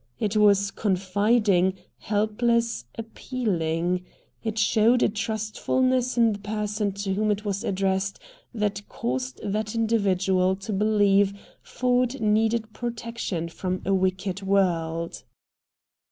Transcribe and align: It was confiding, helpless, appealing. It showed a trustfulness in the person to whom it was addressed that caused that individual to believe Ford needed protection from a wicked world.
It 0.19 0.35
was 0.35 0.71
confiding, 0.71 1.75
helpless, 1.99 2.85
appealing. 2.95 4.03
It 4.43 4.57
showed 4.57 5.03
a 5.03 5.09
trustfulness 5.09 6.17
in 6.17 6.33
the 6.33 6.39
person 6.39 6.91
to 6.93 7.13
whom 7.13 7.29
it 7.29 7.45
was 7.45 7.63
addressed 7.63 8.17
that 8.51 8.81
caused 8.89 9.39
that 9.43 9.75
individual 9.75 10.55
to 10.55 10.73
believe 10.73 11.35
Ford 11.61 12.19
needed 12.19 12.73
protection 12.73 13.47
from 13.47 13.83
a 13.85 13.93
wicked 13.93 14.41
world. 14.41 15.21